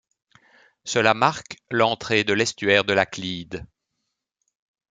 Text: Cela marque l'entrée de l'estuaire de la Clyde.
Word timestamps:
Cela 0.83 1.13
marque 1.13 1.57
l'entrée 1.69 2.23
de 2.23 2.33
l'estuaire 2.33 2.85
de 2.85 2.93
la 2.93 3.05
Clyde. 3.05 3.67